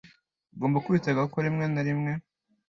Ugomba 0.53 0.83
kwitega 0.85 1.21
ko 1.31 1.37
rimwe 1.45 1.65
na 1.73 1.81
rimwe. 1.87 2.11